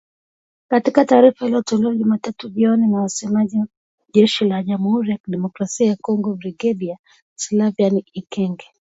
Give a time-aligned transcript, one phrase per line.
[0.67, 3.67] Katika taarifa iliyotolewa Jumatatu jioni na msemaji wa
[4.13, 6.97] jeshi la Jamhuri ya kidemokrasia ya Kongo Brigedia
[7.35, 8.65] Sylvain Ekenge.